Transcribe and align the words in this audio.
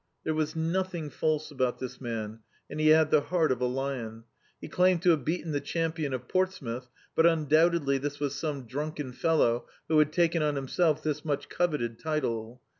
There 0.23 0.33
was 0.33 0.55
noth 0.55 0.95
ing 0.95 1.11
false 1.11 1.51
about 1.51 1.77
this 1.77 2.01
man, 2.01 2.39
and 2.71 2.79
he 2.79 2.87
had 2.87 3.11
the 3.11 3.21
heart 3.21 3.51
of 3.51 3.61
a 3.61 3.67
Hon. 3.67 4.23
He 4.59 4.67
claimed 4.67 5.03
to 5.03 5.11
have 5.11 5.23
beaten 5.23 5.51
the 5.51 5.61
champion 5.61 6.11
of 6.11 6.27
Portsmouth, 6.27 6.89
but 7.15 7.27
undoubtedly 7.27 7.99
this 7.99 8.19
was 8.19 8.33
some 8.33 8.65
drunken 8.65 9.13
fellow 9.13 9.67
who 9.89 9.99
had 9.99 10.11
taken 10.11 10.41
on 10.41 10.55
himself 10.55 11.03
this 11.03 11.23
much 11.23 11.49
coveted 11.49 11.99
title. 11.99 12.63